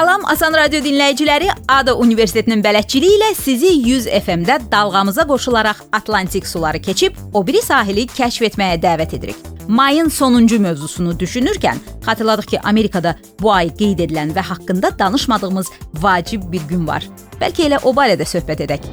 [0.00, 6.80] Salam Asan Radio dinləyiciləri, ADA Universitetinin bələdçiliyi ilə sizi 100 FM-də dalğamıza qoşularaq Atlantik suları
[6.80, 9.36] keçib o biri sahili kəşf etməyə dəvət edirik.
[9.68, 15.68] Mayın sonuncu mövzusunu düşünərkən xatırladıq ki, Amerikada bu ay qeyd edilən və haqqında danışmadığımız
[16.00, 17.04] vacib bir gün var.
[17.36, 18.88] Bəlkə elə o barədə söhbət edək.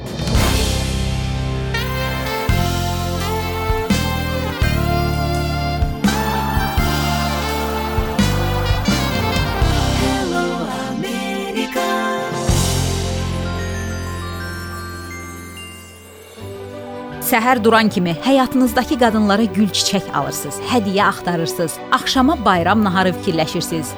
[17.27, 23.90] Səhər duran kimi həyatınızdakı qadınlara gül çiçək alırsınız, hədiyyə axtarırsınız, axşama bayram naharı fikirləşirsiniz.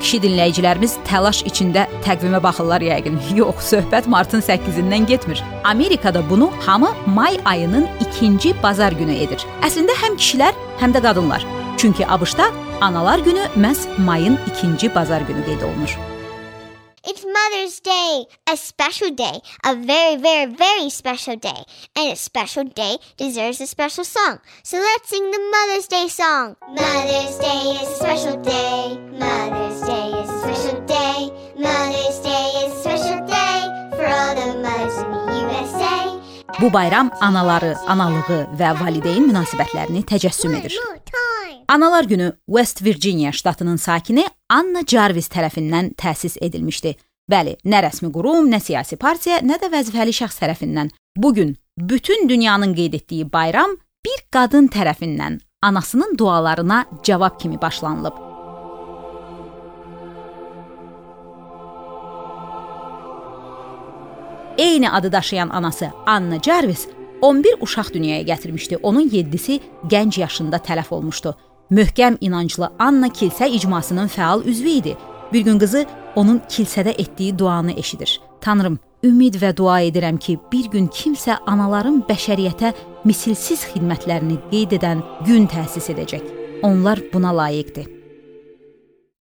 [0.00, 3.16] Kişi dinləyicilərimiz təlaş içində təqvimə baxırlar yəqin.
[3.38, 5.40] Yox, söhbət martın 8-dən getmir.
[5.64, 9.46] Amerikada bunu hamı may ayının 2-ci bazar günü edir.
[9.64, 11.46] Əslində həm kişilər, həm də qadınlar.
[11.80, 16.15] Çünki ABŞ-da Analar günü məhz mayın 2-ci bazar günü qeyd olunur.
[17.46, 21.62] Mother's Day, a special day, a very, very, very special day.
[21.94, 24.38] And a special day deserves a special song.
[24.64, 26.56] So let's sing the Mother's Day song.
[26.68, 28.98] Mother's Day is a special day.
[29.12, 31.30] Mother's Day is a special day.
[31.56, 33.58] Mother's Day is a special day
[33.96, 36.20] for all the mothers in the USA.
[36.60, 40.78] Bu bayram anaları, analığı və valideyn münasibətlərini təcəssüm edir.
[41.68, 46.96] Analar günü West Virginia ştatının sakini Anna Jarvis tərəfindən təsis edilmişdi.
[47.26, 50.92] Bəli, nə rəsmi qurum, nə siyasi partiya, nə də vəzifəli şəxs tərəfindən.
[51.18, 53.74] Bu gün bütün dünyanın qeyd etdiyi bayram
[54.06, 58.22] bir qadın tərəfindən anasının dualarına cavab kimi başlanılıb.
[64.58, 66.88] Eyni adı daşıyan anası Anna Jarvis
[67.22, 68.78] 11 uşaq dünyaya gətirmişdi.
[68.82, 71.34] Onun 7-si gənc yaşında tələf olmuşdu.
[71.70, 74.96] Möhkəm inanclı Anna kilsə icmasının fəal üzvü idi.
[75.32, 75.86] Bir gün qızı
[76.16, 78.20] onun kilsədə etdiyi duanı eşidir.
[78.40, 82.72] Tanrım, ümid və dua edirəm ki, bir gün kimsə anaların bəşəriyyətə
[83.04, 86.24] misilsiz xidmətlərini qeyd edən gün təsis edəcək.
[86.62, 87.92] Onlar buna layiqdir.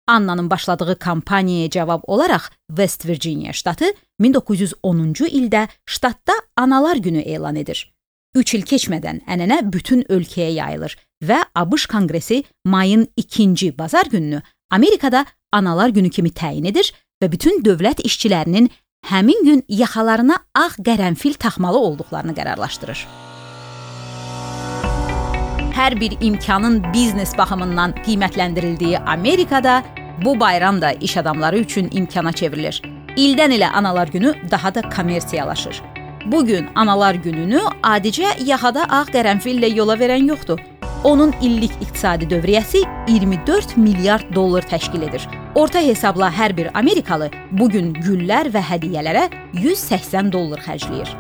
[0.09, 3.85] Annanın başladığı kampaniyaya cavab olaraq West Virginia ştatı
[4.21, 7.93] 1910-cu ildə ştatda Analar Günü elan edir.
[8.35, 15.27] 3 il keçmədən ənənə bütün ölkəyə yayılır və ABŞ Konqresi mayın 2-ci bazar gününü Amerikada
[15.53, 16.93] Analar Günü kimi təyin edir
[17.23, 18.69] və bütün dövlət işçilərinin
[19.09, 23.07] həmin gün yaxalarına ağ qərənfil taxmalı olduqlarını qərarlaşdırır.
[25.79, 29.83] Hər bir imkanın biznes baxımından qiymətləndirildiyi Amerikada
[30.25, 32.83] bu bayram da iş adamları üçün imkana çevrilir.
[33.17, 35.83] İldən ilə Analar Günü daha da kommersiyalaşır.
[36.27, 40.61] Bu gün Analar Gününü adicə yaxada ağ qərənfillə yola verən yoxdur.
[41.05, 45.29] Onun illik iqtisadi dövriyyəsi 24 milyard dollar təşkil edir.
[45.55, 51.13] Orta hesabla hər bir Amerikalı bu gün güllər və hədiyyələrə 180 dollar xərcləyir.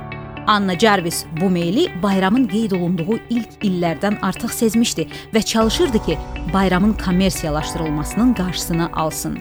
[0.46, 6.18] Anna Jarvis bu meyli bayramın qeyd olunduğu ilk illərdən artıq sezmişdi və çalışırdı ki,
[6.54, 9.38] bayramın kommersiyalaşdırılmasının qarşısını alsın.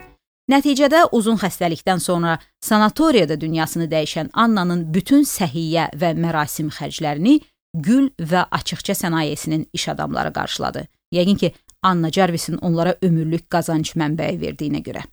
[0.52, 7.40] Nəticədə uzun xəstəlikdən sonra sanatoriyada dünyasını dəyişən Annanın bütün səhiyyə və mərasim xərclərini
[7.74, 10.88] gül və açıqça sənayesinin iş adamları qarşıladı.
[11.14, 11.52] Yəqin ki,
[11.82, 15.04] Anna Jarvisin onlara ömürlük qazanc mənbəyi verdiyinə görə.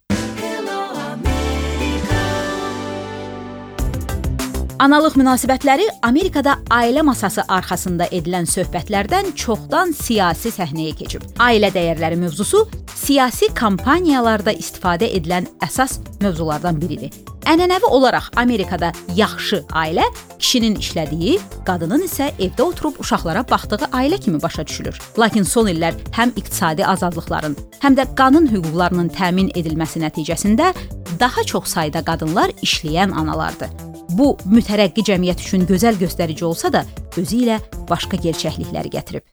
[4.83, 11.23] Analıq münasibətləri Amerikada ailə masası arxasında edilən söhbətlərdən çoxdan siyasi səhnəyə keçib.
[11.39, 12.65] Ailə dəyərləri mövzusu
[12.99, 17.15] siyasi kampaniyalarda istifadə edilən əsas mövzulardan biridir.
[17.47, 20.09] Ənənəvi olaraq Amerikada yaxşı ailə
[20.41, 24.99] kişinin işlədiyi, qadının isə evdə oturub uşaqlara baxdığı ailə kimi başa düşülür.
[25.19, 27.55] Lakin son illər həm iqtisadi azadlıqların,
[27.85, 30.73] həm də qanun hüquqlarının təmin edilməsi nəticəsində
[31.21, 33.94] daha çox sayda qadınlar işləyən analardır.
[34.15, 36.85] Bu mütərəqqi cəmiyyət üçün gözəl göstərici olsa da,
[37.19, 37.57] özü ilə
[37.89, 39.25] başqa gerçəklikləri gətirib.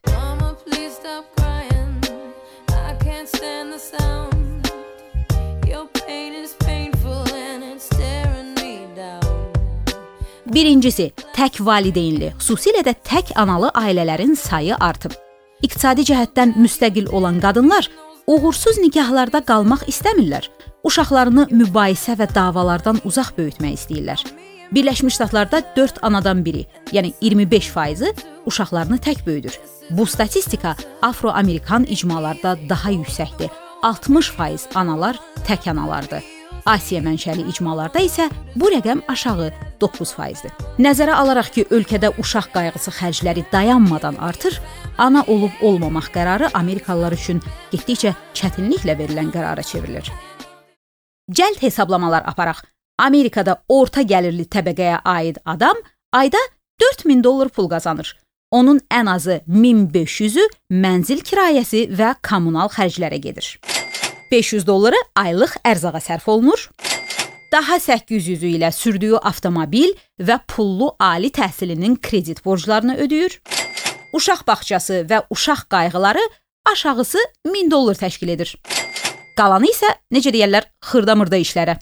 [10.52, 15.14] Birincisi, tək valideynli, xüsusilə də tək analı ailələrin sayı artıb.
[15.62, 17.88] İqtisadi cəhətdən müstəqil olan qadınlar
[18.26, 20.50] uğursuz nikahlarda qalmaq istəmirlər.
[20.84, 24.41] Uşaqlarını mübahisə və davalardan uzaq böyütmək istəyirlər.
[24.72, 28.14] Birləşmiş Ştatlarda 4 anadan biri, yəni 25 faizi
[28.46, 29.58] uşaqlarını tək böyüdür.
[29.90, 33.50] Bu statistika Afro-Amerikan icmalarda daha yüksəkdir.
[33.82, 36.24] 60% analar tək analardır.
[36.64, 40.56] Asiya mənşəli icmalarda isə bu rəqəm aşağı 9%dir.
[40.80, 44.60] Nəzərə alaraq ki, ölkədə uşaq qayğısı xərcləri dayanmadan artır,
[44.98, 50.08] ana olub olmamaq qərarı Amerikalılar üçün getdikcə çətinliklə verilən qərara çevrilir.
[51.28, 52.71] Cəld hesablamalar aparaq.
[53.02, 55.78] Amerikada orta gəlirli təbəqəyə aid adam
[56.14, 56.38] ayda
[56.80, 58.14] 4000 dollar pul qazanır.
[58.52, 60.44] Onun ən azı 1500-ü
[60.84, 63.58] mənzil kirayəsi və kommunal xərclərə gedir.
[64.30, 66.68] 500 dolları aylıq ərzağa sərf olunur.
[67.52, 73.40] Daha 800-ü ilə sürdüyü avtomobil və pullu ali təhsilinin kredit borclarını ödəyir.
[74.14, 76.22] Uşaq bağçası və uşaq qayğıları
[76.72, 77.18] aşağısı
[77.54, 78.54] 1000 dollar təşkil edir.
[79.36, 81.80] Qalanı isə necə deyirlər, xırda-mırda işlərə.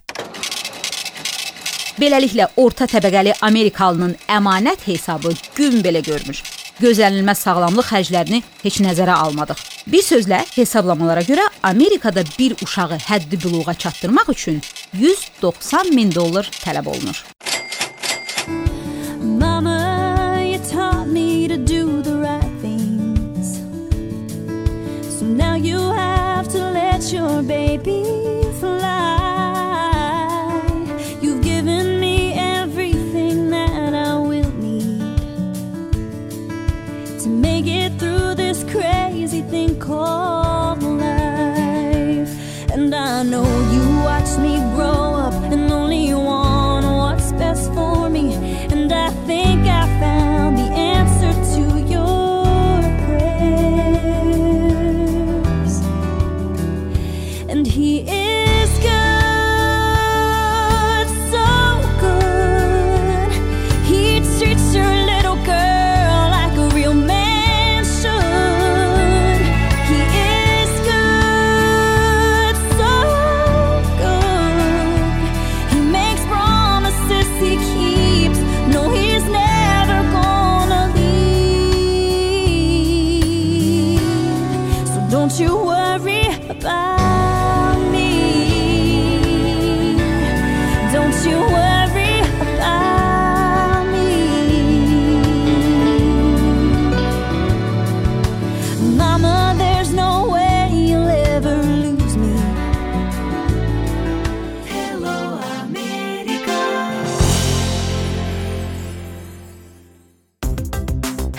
[1.98, 6.38] Beləliklə orta təbəqəli Amerikalının əmanət hesabı gün belə görmür.
[6.81, 9.58] Gözlənilməz sağlamlıq xərclərini heç nəzərə almadıq.
[9.90, 14.62] Bir sözlə, hesablamalara görə Amerikada bir uşağı həddi büluğa çatdırmaq üçün
[14.94, 17.25] 190 min dollar tələb olunur.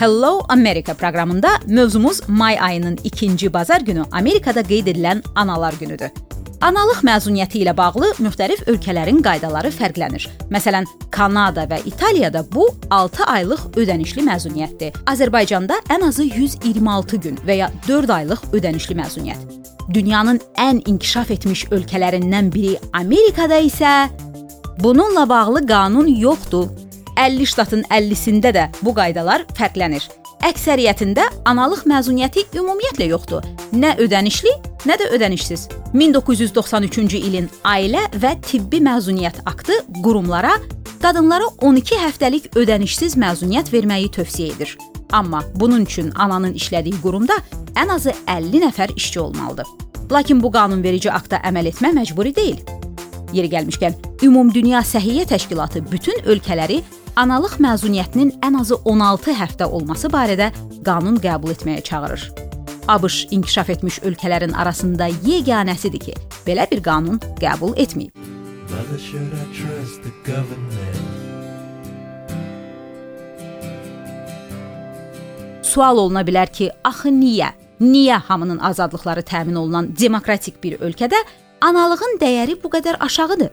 [0.01, 6.09] Hello America proqramında mövzumuz may ayının 2-ci bazar günü Amerikada qeyd edilən Analar günüdür.
[6.61, 10.25] Analıq məzuniyyəti ilə bağlı müxtəlif ölkələrin qaydaları fərqlənir.
[10.49, 14.97] Məsələn, Kanada və İtaliyada bu 6 aylıq ödənişli məzuniyyətdir.
[15.05, 19.47] Azərbaycanda ən azı 126 gün və ya 4 aylıq ödənişli məzuniyyət.
[19.93, 24.09] Dünyanın ən inkişaf etmiş ölkələrindən biri Amerikada isə
[24.79, 26.80] bununla bağlı qanun yoxdur.
[27.21, 30.07] 50 ştatın 50-sində də bu qaydalar fərqlənir.
[30.41, 33.45] Əksəriyyətində analıq məzuniyyəti ümumiyyətlə yoxdur.
[33.77, 34.53] Nə ödənişli,
[34.89, 35.67] nə də ödənişsiz.
[35.93, 40.55] 1993-cü ilin Ailə və Tibbi Məzuniyyət aktı qurumlara
[41.03, 44.73] qadınlara 12 həftəlik ödənişsiz məzuniyyət verməyi tövsiyə edir.
[45.11, 47.37] Amma bunun üçün ananın işlədiyi qurumda
[47.77, 49.67] ən azı 50 nəfər işçi olmalıdır.
[50.11, 52.63] Lakin bu qanunverici akta əməl etmə məcburi deyil.
[53.33, 53.93] Yeri gəlmişkən,
[54.25, 56.81] Ümumdünya Səhiyyə Təşkilatı bütün ölkələri
[57.15, 60.51] analıq məzuniyyətinin ən azı 16 həftə olması barədə
[60.85, 62.29] qanun qəbul etməyə çağırır.
[62.87, 66.13] ABŞ inkişaf etmiş ölkələrin arasında yeganəsidir ki,
[66.47, 68.15] belə bir qanun qəbul etməyib.
[75.63, 77.51] Sual oluna bilər ki, axı niyə?
[77.81, 81.17] Niyə hamının azadlıqları təmin olunan demokratik bir ölkədə
[81.61, 83.49] analığın dəyəri bu qədər aşağıdır?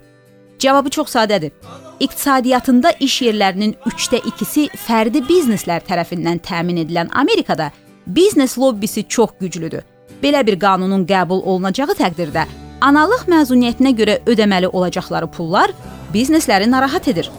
[0.59, 1.53] Cavabı çox sadədir.
[2.01, 7.73] İqtisadiyyatında iş yerlərinin 3də 2-si fərdi bizneslər tərəfindən təmin edilən Amerikada
[8.07, 9.83] biznes lobbisi çox güclüdür.
[10.23, 12.45] Belə bir qanunun qəbul olunacağı təqdirdə
[12.87, 15.75] analıq məzuniyyətinə görə ödəməli olacaqları pullar
[16.15, 17.31] biznesləri narahat edir.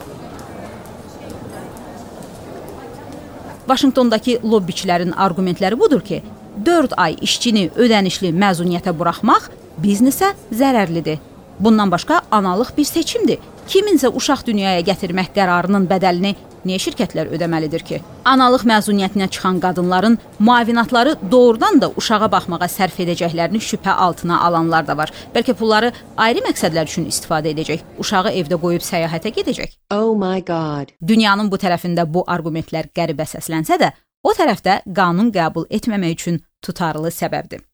[3.68, 6.20] Vaşinqtondakı lobbiçilərin arqumentləri budur ki,
[6.66, 9.48] 4 ay işçini ödənişli məzuniyyətə buraxmaq
[9.80, 11.20] biznesə zərərlidir.
[11.60, 13.40] Bundan başqa analıq bir seçimdir.
[13.70, 16.32] Kiminsə uşaq dünyaya gətirmək qərarının bədəlini
[16.66, 18.00] niyə şirkətlər ödəməlidir ki?
[18.26, 24.98] Analıq məzuniyyətinə çıxan qadınların müavinatları doğrudan da uşağa baxmağa sərf edəcəklərini şübhə altına alanlar da
[24.98, 25.14] var.
[25.36, 27.86] Bəlkə pulları ayrı məqsədlər üçün istifadə edəcək.
[28.02, 29.78] Uşağı evdə qoyub səyahətə gedəcək.
[29.94, 30.98] Oh my God.
[31.06, 33.94] Dünyanın bu tərəfində bu arqumentlər qəribə səslənsə də,
[34.26, 37.69] o tərəfdə qanun qəbul etməmək üçün tutarlı səbəbdir.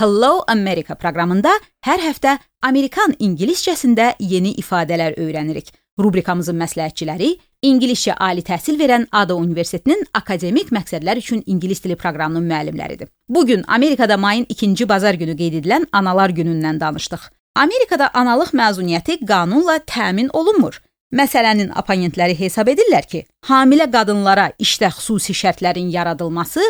[0.00, 1.50] Hello America proqramında
[1.84, 5.66] hər həftə Amerikan ingiliscəsində yeni ifadələr öyrənirik.
[6.00, 7.28] Rubrikamızın məsləhətçiləri
[7.68, 13.12] İngiliscə ali təhsil verən ADA Universitetinin akademik məqsədlər üçün ingilis dili proqramının müəllimləridir.
[13.28, 17.28] Bu gün Amerikada mayın 2-ci bazar günü qeyd edilən Analar günündən danışdıq.
[17.54, 20.80] Amerikada analıq məzuniyyəti qanunla təmin olunmur.
[21.12, 26.64] Məsələnin oponentləri hesab edirlər ki, hamilə qadınlara işdə xüsusi şərtlərin yaradılması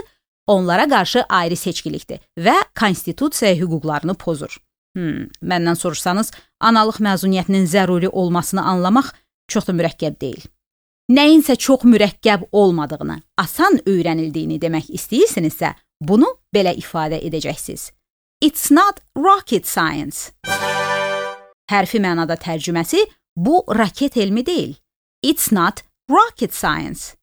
[0.51, 4.57] onlara qarşı ayrı seçkilikdir və konstitusiya hüquqlarını pozur.
[4.97, 9.13] Hmm, məndən soruşsanız, analıq məzuniyyətinin zəruri olmasını anlamaq
[9.49, 10.43] çox da mürəkkəb deyil.
[11.11, 17.91] Nəyinsə çox mürəkkəb olmadığını, asan öyrənildiyini demək istəyirsinizsə, bunu belə ifadə edəcəksiniz.
[18.43, 20.33] It's not rocket science.
[21.71, 23.05] Hərfi mənada tərcüməsi
[23.37, 24.75] bu raket elmi deyil.
[25.23, 27.15] It's not rocket science.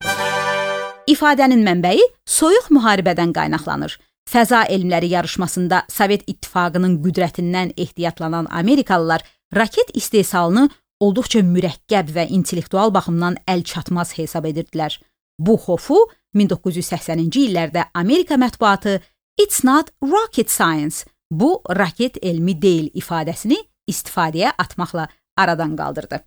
[1.07, 3.93] İfadənin mənbəyi soyuq müharibədən qaynaqlanır.
[4.27, 9.23] Fəza elmləri yarışmasında Sovet İttifaqının qüdrətindən ehtiyatlanan Amerikalılar
[9.55, 10.65] raket istehsalını
[10.99, 14.97] olduqca mürəkkəb və intellektual baxımdan əlçatmaz hesab edirdilər.
[15.39, 16.01] Bu xofu
[16.35, 18.99] 1980-ci illərdə Amerika mətbuatı
[19.39, 21.05] It's not rocket science.
[21.31, 26.19] Bu raket elmi deyil ifadəsini istifadəyə atmaqla aradan qaldırdı.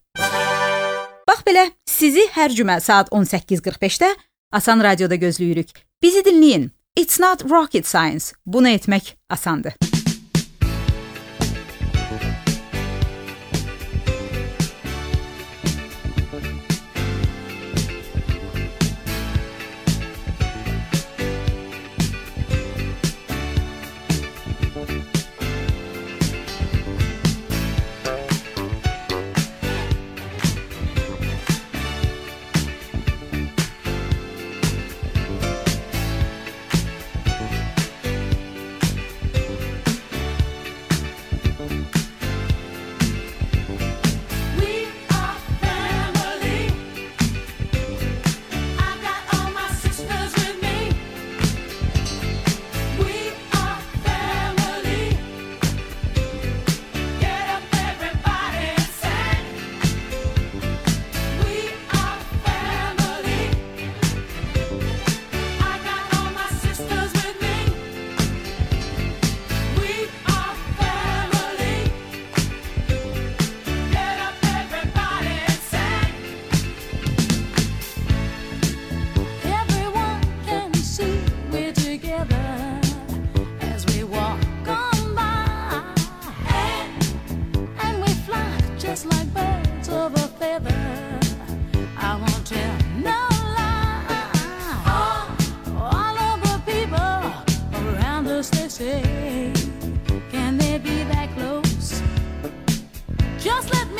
[1.29, 4.15] Bax belə, sizi hər cümə saat 18:45-də
[4.53, 5.71] Asan Radioda gözləyirik.
[6.03, 6.71] Bizi dinləyin.
[6.99, 8.35] It's not rocket science.
[8.47, 10.00] Bunu etmək asandır.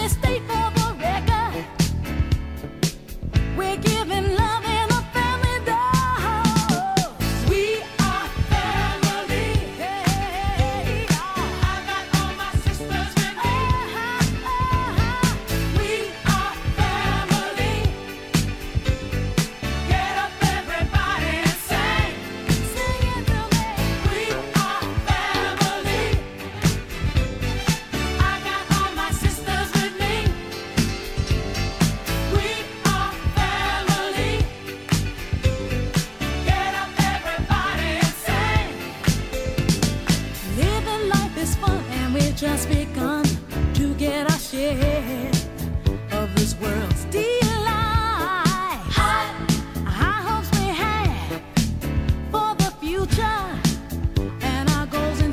[0.01, 0.50] mistake.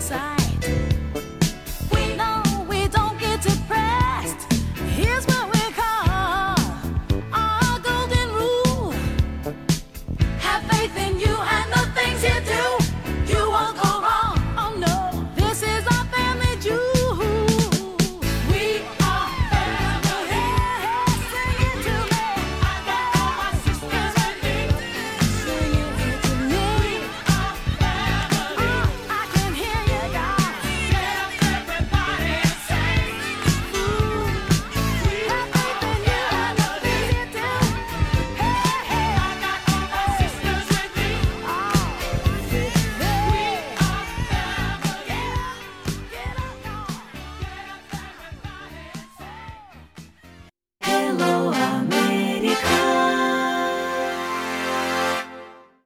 [0.08, 0.47] side.